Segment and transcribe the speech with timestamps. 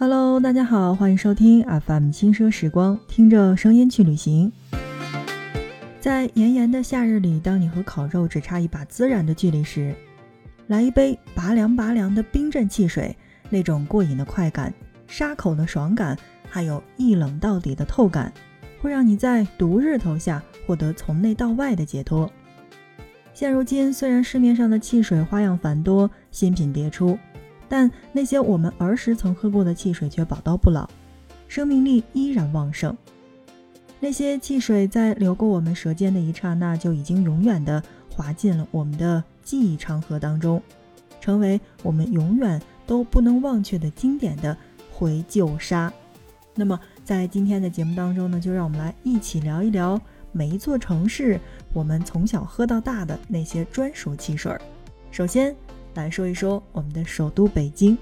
[0.00, 4.52] Hello，大家好，欢迎收听 FM 轻奢时光，听着声音去旅行。
[5.98, 9.92] 在炎炎的夏日里，当你和烤肉只差一把孜然的距离时，
[10.68, 13.16] 来一杯拔凉拔凉的冰镇汽水，
[13.50, 14.72] 那种过瘾的快感、
[15.08, 16.16] 沙口的爽感，
[16.48, 18.32] 还有一冷到底的透感，
[18.80, 22.30] 会让你在毒日头下获得从内到外的解脱。
[23.34, 27.18] 现如今，虽然市面上的汽水花样繁多，新品迭出。
[27.68, 30.88] 但那些我们儿时曾喝过的汽水却宝刀不老，
[31.46, 32.96] 生命力依然旺盛。
[34.00, 40.62] 那些汽水在流过我们舌尖的一刹那，就已经永远的滑进了我们的记忆长河当中，
[41.20, 44.56] 成为我们永远都不能忘却的经典的
[44.92, 45.92] 回旧杀。
[46.54, 50.00] 那么，在今天的节目当中呢，就让我们来一起聊一聊
[50.32, 51.40] 每一座城市
[51.72, 54.56] 我们从小喝到大的那些专属汽水。
[55.10, 55.54] 首先。
[55.94, 57.96] 来说一说我们的首都北京。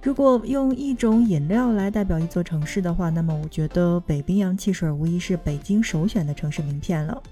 [0.00, 7.22] 如果用一种饮料来代表一座城市的话，那么我觉得北冰洋汽水无疑是北京首选的城市名片了。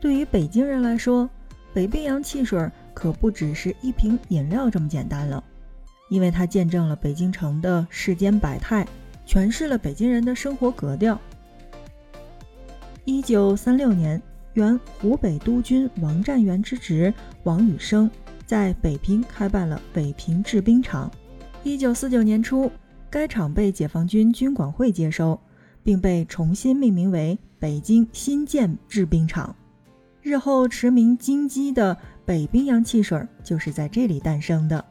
[0.00, 1.28] 对于北京人来说，
[1.74, 5.42] 北冰洋汽水可不只是一瓶饮料这么简单了，
[6.08, 8.86] 因为它见证了北京城的世间百态，
[9.26, 11.18] 诠释了北京人的生活格调。
[13.04, 14.22] 一九三六年。
[14.56, 17.12] 原湖北督军王占元之侄
[17.44, 18.10] 王宇生
[18.46, 21.10] 在北平开办了北平制冰厂。
[21.62, 22.72] 一九四九年初，
[23.10, 25.38] 该厂被解放军军管会接收，
[25.82, 29.54] 并被重新命名为北京新建制冰厂。
[30.22, 34.82] 日后驰名京畿的北冰洋汽水就是在这里诞生的。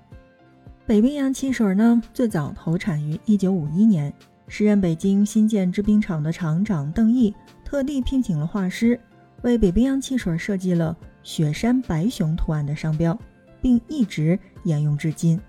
[0.86, 4.14] 北冰洋汽水呢，最早投产于一九五一年，
[4.48, 9.00] 时任北京新建制冰厂的厂长邓毅特地聘请了画师。
[9.46, 13.16] 为北冰洋汽水设计了雪山白熊图案的商标，
[13.62, 15.40] 并一直沿用至今。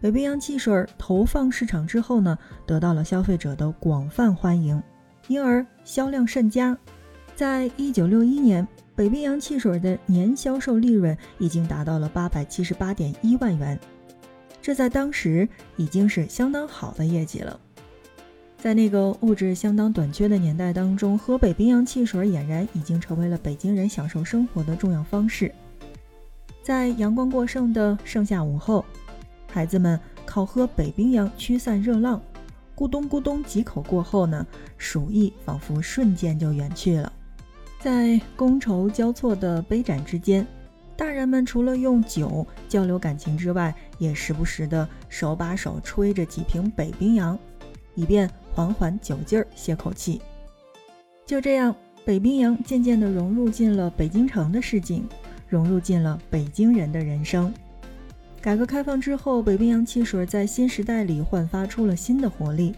[0.00, 4.82] 北冰洋汽水投放市场之后呢，得到了消费者的广泛欢迎，
[5.28, 6.76] 因而销量甚佳。
[7.36, 8.66] 在一九六一年，
[8.96, 13.78] 北冰洋汽水的年销售利润已经达到了八百七十八点一万元，
[14.62, 17.60] 这在当时已经是相当好的业绩了。
[18.64, 25.54] 在那个物质相当短缺的年代当中，喝北冰洋汽水俨然已经成为了北京人享受生活的重要方式。
[26.62, 28.82] 在阳光过剩的盛夏午后，
[29.52, 32.18] 孩子们靠喝北冰洋驱散热浪，
[32.74, 34.46] 咕咚咕咚几口过后呢，
[34.78, 37.12] 暑意仿佛瞬间就远去了。
[37.80, 40.46] 在觥筹交错的杯盏之间，
[40.96, 47.38] 大人们除了用酒交流感情之外，也时不时的手把手吹着几瓶北冰洋，
[47.94, 48.30] 以便。
[48.54, 50.20] 缓缓酒劲儿，歇口气。
[51.26, 51.74] 就这样，
[52.04, 55.04] 北冰洋渐渐地融入进了北京城的市井，
[55.48, 57.52] 融入进了北京人的人生。
[58.40, 62.72] 改革开放之后，北冰洋汽水在新时代里焕发出了新的活力。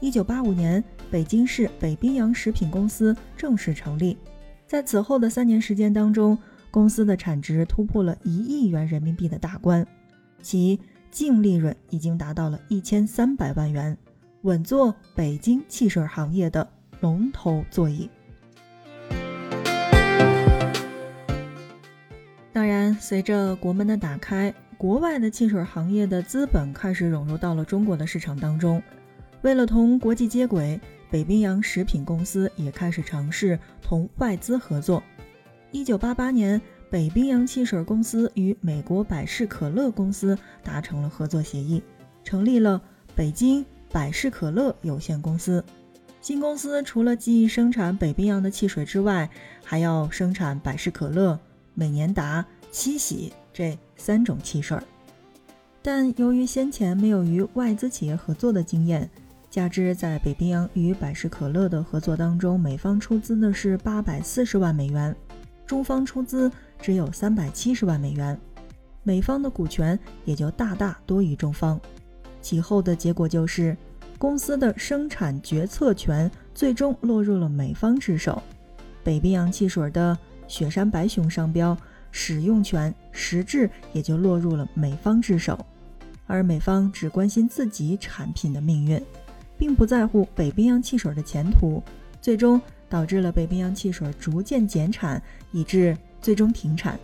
[0.00, 4.18] 一九八五年，北京市北冰洋食品公司正式成立。
[4.66, 6.36] 在此后的三年时间当中，
[6.70, 9.86] 公司的产值突破了一亿元人民币的大关，
[10.42, 10.78] 其
[11.10, 13.96] 净利润已经达到了一千三百万元。
[14.46, 16.68] 稳坐北京汽水行业的
[17.00, 18.08] 龙头座椅。
[22.52, 28.80] 当然，随着国门的打开，国外的汽水行业的资本开始涌入到了中国的市场当中。
[29.42, 30.80] 为了同国际接轨，
[31.10, 35.02] 北冰洋食品公司也开始尝试同外资合作。
[35.72, 41.82] 一九八八年，北冰洋汽水公司与美国百事可乐公司达成了合作协议，
[42.22, 42.80] 成立了
[43.16, 43.66] 北京。
[43.90, 45.64] 百事可乐有限公司，
[46.20, 49.30] 新公司除了继生产北冰洋的汽水之外，
[49.64, 51.38] 还要生产百事可乐、
[51.74, 54.78] 美年达、七喜这三种汽水。
[55.82, 59.08] 但由于先前没有与外资企业合作的经验，
[59.48, 65.14] 加之在北冰洋与百事可乐的合作当中，美方出资的是八百四十万美元，
[65.64, 66.50] 中方出资
[66.80, 68.38] 只有三百七十万美元，
[69.04, 71.80] 美方的股权也就大大多于中方。
[72.46, 73.76] 其后的结果就是，
[74.18, 78.40] 公司的生产决策权最终落入了美方之手，
[79.02, 80.16] 北冰洋汽水的
[80.46, 81.76] 雪山白熊商标
[82.12, 85.58] 使用权实质也就落入了美方之手，
[86.28, 89.02] 而美方只关心自己产品的命运，
[89.58, 91.82] 并不在乎北冰洋汽水的前途，
[92.20, 95.20] 最终导致了北冰洋汽水逐渐减产，
[95.50, 96.96] 以致最终停产。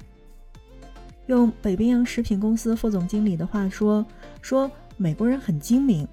[1.27, 4.07] 用北冰洋食品公司副总经理的话说
[4.41, 4.71] 说。
[5.03, 6.07] 美国人很精明，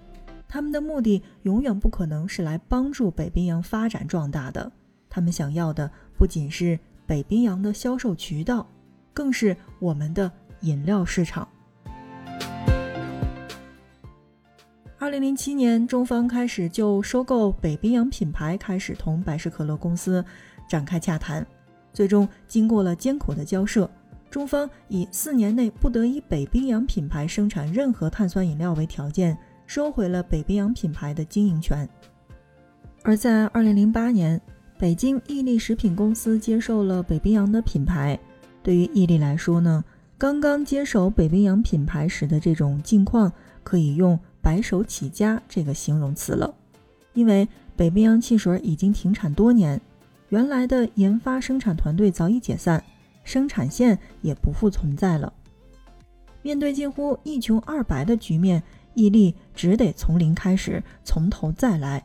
[0.48, 4.72] 他们的目的永远不可能是来帮助北冰洋发展壮大的。
[5.08, 8.68] 他们想要的不仅是北冰洋的销售渠道，
[9.14, 10.32] 更是我们的
[10.62, 11.48] 饮料市场。
[14.98, 20.26] 二零零七年，中方开始就收购北冰洋品牌开始同百事可乐公司
[20.68, 21.46] 展开洽谈，
[21.94, 23.88] 最终经过了艰苦的交涉，
[24.30, 31.88] 中方以四年内不得以北冰洋品牌生产任何碳酸饮料为条件，收回了北冰洋品牌的经营权。
[33.04, 34.40] 而在二零零八年，
[34.78, 38.20] 北京伊利食品公司接受了北冰洋的品牌。
[38.62, 39.84] 对于伊利来说呢，
[40.18, 43.32] 刚刚接手北冰洋品牌时的这种境况，
[43.64, 44.20] 可以用。
[44.42, 46.52] 白手起家这个形容词了，
[47.14, 47.46] 因为
[47.76, 49.80] 北冰洋汽水已经停产多年，
[50.30, 52.82] 原来的研发生产团队早已解散，
[53.30, 55.32] 生产线也不复存在了。
[56.42, 58.64] 面对近乎一穷二白的局面，
[58.96, 62.04] 伊利只得从零开始，从头再来。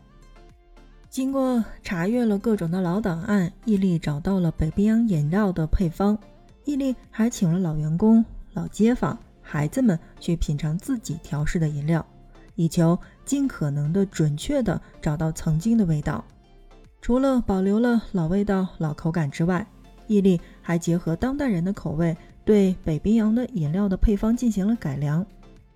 [1.08, 6.18] 经过查阅了各种的老档案，伊利找到了北冰洋饮料的配方，
[6.66, 8.22] 伊利还请了老员工、
[8.52, 12.04] 老街坊、孩子们去品尝自己调试的饮料。
[12.54, 16.22] 以求尽可能的准确的找到曾经的味道。
[17.00, 19.66] 除了保留了老味道、老口感之外，
[20.06, 25.24] 伊利还结合当代人的口味，对北冰洋的饮料的配方进行了改良，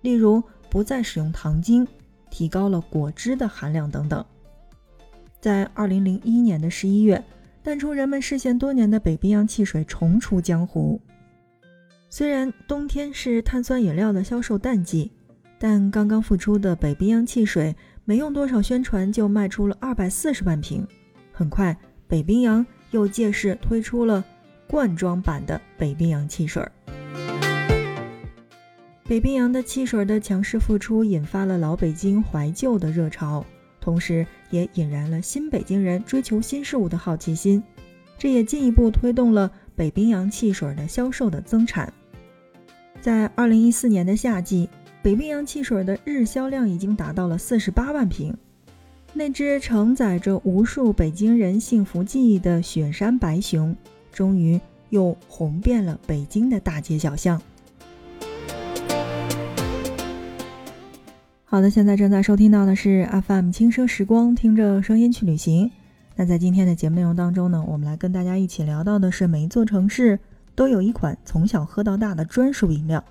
[0.01, 1.87] 例如不再使用糖精，
[2.29, 4.23] 提高了果汁的含量等等。
[5.39, 7.23] 在二零零一年的十一月，
[7.63, 10.99] 淡出人们视线多年的北冰洋汽水重出江湖。
[12.09, 15.11] 虽然冬天是碳酸饮料的销售淡季。
[15.61, 17.75] 但刚刚复出的北冰洋汽水
[18.05, 20.87] 没用多少宣传就卖出了二百四十万瓶。
[21.33, 21.77] 很快，
[22.07, 24.23] 北冰洋又借势推出了
[24.67, 26.67] 罐装版的北冰洋汽水。
[29.03, 33.45] 北冰洋的汽水的强势复出，引发了老北京怀旧的热潮，
[33.79, 37.63] 同时也引燃了新北京人追求新事物的好奇心。
[38.17, 41.91] 这也进一步推动了北冰洋汽水的销售的增产。
[43.01, 44.69] 在二零一四年的夏季。
[45.01, 48.35] 北冰洋汽水的日销量已经达到了四十八万瓶，
[49.13, 53.75] 那只承载着无数北京人幸福记忆的雪山白熊，
[54.13, 54.59] 终于
[54.89, 57.41] 又红遍了北京的大街小巷。
[61.43, 65.69] 好的，现在正在收听到的是 FM 轻奢时光，听着声音去旅行。
[66.15, 70.19] 那在今天的节目内容当中呢，我们来跟大家一起聊到的是每一座城市
[70.53, 73.03] 都有一款从小喝到大的专属饮料。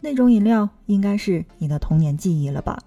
[0.00, 2.78] 那种饮料应该是你的童年记忆了吧？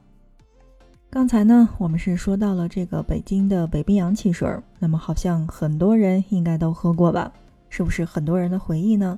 [1.10, 7.32] 刚才呢，我们是说到了这个北京的北冰洋汽水，那么好像很多人应该都喝过吧？
[7.70, 9.18] 是不是很多人的回忆呢？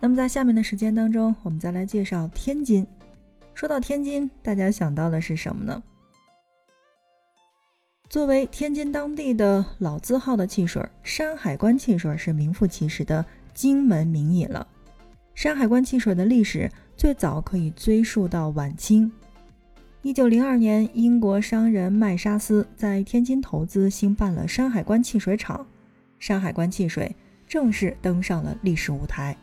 [0.00, 2.84] 那么在下面的时间当中，我们再来介绍天津。
[3.54, 5.82] 说到天津，大家想到的是什么呢？
[8.08, 14.66] 作为天津当地的老字号的汽水，山海关汽水是名副其实的京门名饮了。
[15.34, 16.70] 山海关汽水的历史。
[16.96, 19.08] 最早可以追溯到晚清，
[20.02, 25.66] 一九零二年，英国商人麦沙斯在天津投资兴办了山海关汽水厂，
[26.20, 27.14] 山海关汽水
[27.48, 29.36] 正式登上了历史舞台。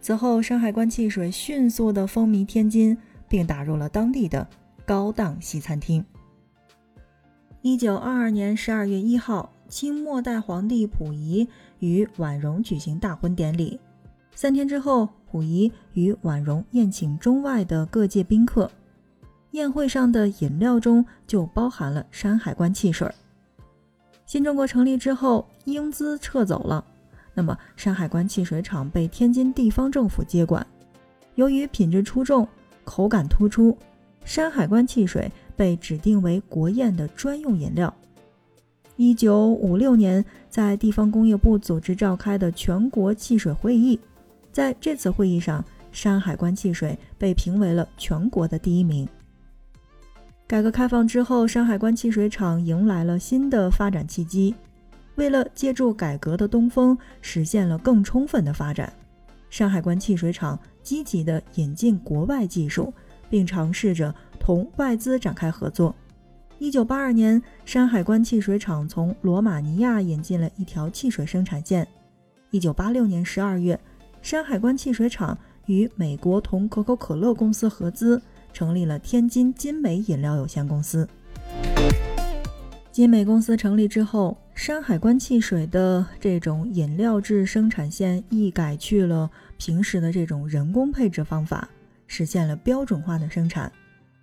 [0.00, 2.96] 此后，山海关汽水迅速的风靡天津，
[3.28, 4.46] 并打入了当地的
[4.86, 6.04] 高档西餐厅。
[7.60, 11.48] 一九二二年十二月一号，清末代皇帝溥仪
[11.80, 13.80] 与婉容举行大婚典礼，
[14.36, 15.08] 三天之后。
[15.34, 18.70] 溥仪与婉容宴请中外的各界宾客，
[19.54, 23.08] 宴会上的饮料中就包含了山海关汽水。
[24.26, 26.84] 新中国成立之后，英资撤走了，
[27.34, 30.66] 那么山海关汽水厂被天津地方政府接管。
[31.36, 32.46] 由于品质出众、
[32.82, 33.76] 口感突出，
[34.24, 37.94] 山海关汽水被指定为国宴的专用饮料。
[38.96, 44.00] 一九五六年，在地方工业部组织召开的全国汽水会议。
[44.50, 49.08] 在这次会议上，山海关汽水被评为了全国的第一名。
[50.46, 54.54] 改革开放之后，山海关汽水厂迎来了新的发展契机。
[55.14, 58.92] 为了借助改革的东风，实现了更充分的发展，
[59.48, 62.92] 山海关汽水厂积极地引进国外技术，
[63.30, 65.94] 并尝试着同外资展开合作。
[66.58, 71.88] 一九八二年，山海关汽水厂从罗马尼亚引进了一条汽水生产线。
[72.50, 73.78] 一九八六年十二月。
[74.20, 75.36] 山海关汽水厂
[75.66, 78.20] 与美国同可口可乐公司合资，
[78.54, 81.06] 成立了天津金美饮料有限公司。
[82.90, 91.68] 金美公司成立之后，山海关汽水的这种饮料制生产线一改去了平时的这种人工配置方法，
[92.06, 93.70] 实现了标准化的生产，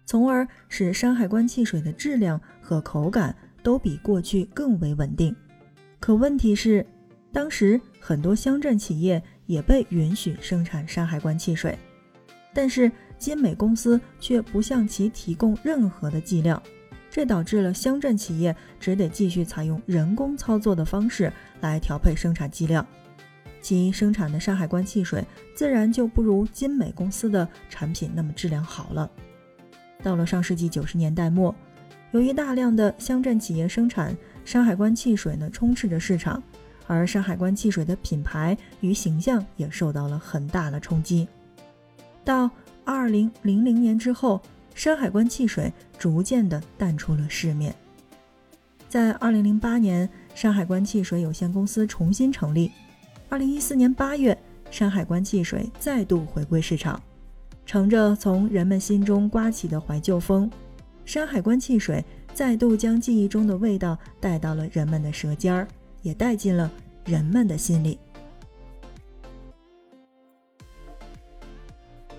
[0.06, 5.36] 从而使山海关汽水的质量和口感都比过去更为稳定。
[6.00, 6.84] 可问题是，
[7.34, 9.22] 当时很多乡镇企业。
[9.48, 11.78] 也被允许生产山海关汽水，
[12.54, 12.90] 但是
[13.22, 16.60] 金美公司却不向其提供任何的计量，
[17.08, 22.84] 这导致了乡镇企业只得继续采用人工操作的方式来调配生产剂量，
[23.62, 25.24] 其生产的山海关汽水
[25.54, 29.08] 自然就不如金美公司的产品那么质量好了。
[30.01, 31.54] 到了上世纪九十年代末，
[32.13, 36.42] 由于大量的乡镇企业生产山海关汽水呢，充斥着市场，
[36.88, 41.28] 而山海关汽水的品牌与形象也受到了很大的冲击。
[42.24, 42.50] 到
[42.84, 44.42] 二零零零年之后，
[44.74, 47.74] 山海关汽水逐渐的淡出了市面。
[48.90, 52.72] 在二零零八年，山海关汽水有限公司重新成立。
[53.30, 54.38] 二零一四年八月，
[54.70, 57.02] 山海关汽水再度回归市场。
[57.66, 60.52] 乘着从人们心中刮起的怀旧风，
[61.06, 65.66] 山海关汽水再度将记忆中的味道带到了人们的舌尖儿，
[66.02, 66.70] 也带进了
[67.06, 67.98] 人们的心里。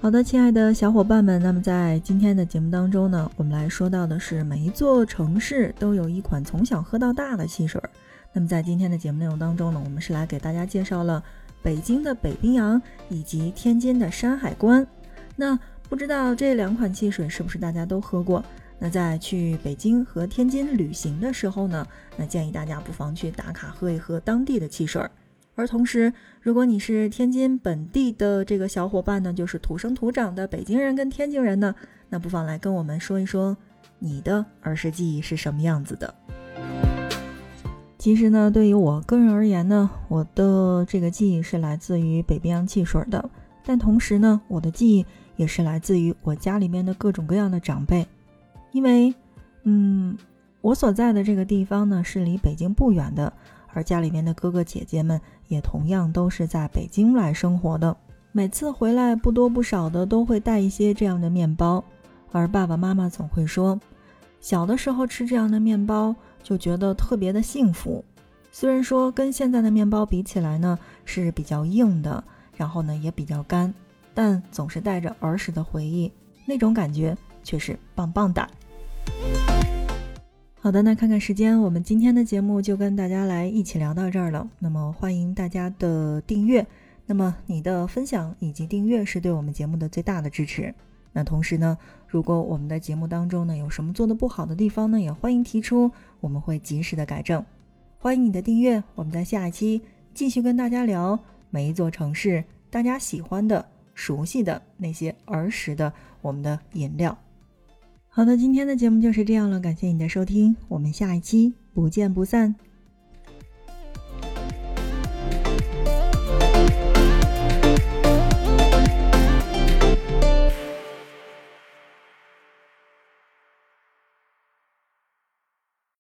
[0.03, 7.81] 好的，亲爱的小伙伴们，那么在今天的节目当中呢，我们来说到的是每一座城市都有一款从小喝到大的汽水。
[8.33, 11.23] 那么在今天的节目内容当中呢，我们是来给大家介绍了
[11.63, 14.85] 北京的北冰洋以及天津的山海关。
[15.37, 15.57] 那
[15.89, 18.45] 不知道这两款汽水是不是大家都喝过？
[18.81, 25.01] 那在去北京和天津旅行的时候呢，那建议大家不妨去打卡喝一喝当地的汽水。
[25.55, 31.73] 而同时，如果你是天津本地的这个小伙伴呢，就是土生土长的北京人跟天津人呢，
[32.09, 33.57] 那不妨来跟我们说一说
[34.01, 36.13] 你的儿时记忆是什么样子的。
[37.97, 43.31] 其实呢，对于我个人而言呢，我的这个记忆是来自于北冰洋汽水的，
[43.65, 45.07] 但同时呢，我的记忆。
[45.37, 48.07] 也是来自于我家里面的各种各样的长辈，
[48.71, 49.13] 因为，
[49.63, 50.17] 嗯，
[50.61, 53.33] 我所在的这个地方呢是离北京不远的，
[53.73, 57.97] 而家里面的哥哥姐姐们也同样都是在北京来生活的。
[58.33, 61.85] 每次回来不多不少的都会带一些这样的面包，
[62.31, 63.79] 而爸爸妈妈总会说，
[64.41, 68.05] 小的时候吃这样的面包就觉得特别的幸福。
[68.51, 72.23] 虽然说跟现在的面包比起来呢是比较硬的，
[72.57, 73.73] 然后呢也比较干。
[74.15, 76.13] 但总是带着儿时的回忆，
[76.45, 78.47] 那种感觉却是棒棒的。
[80.65, 84.49] 好的，那看看时间，我们今天的节目就跟大家来一起聊到这儿了。
[84.61, 86.65] 那么欢迎大家的订阅，
[87.05, 90.73] 那么你的分享以及订阅是对我们节目的最大的支持。
[91.13, 91.77] 那同时呢，
[92.07, 95.91] 如果我们的节目当中呢有什么做的不好的地方呢，也欢迎提出，
[96.21, 97.45] 我们会及时的改正。
[97.99, 99.83] 欢迎你的订阅，我们在下一期
[100.15, 101.19] 继续跟大家聊
[101.51, 103.67] 每一座城市大家喜欢的。
[103.95, 105.93] 熟悉的那些儿时的
[106.23, 107.19] 我们的饮料。
[108.15, 112.55] 好的，今天的节目就是这样了，感谢你的收听，我们下一期不见不散。